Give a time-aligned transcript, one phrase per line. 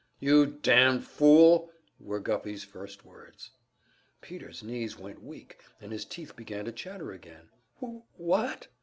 [0.19, 1.69] "You damned fool!"
[1.99, 3.51] were Guffey's first words.
[4.19, 7.49] Peter's knees went weak and his teeth began to chatter again.
[7.79, 8.67] "Wh wh what?"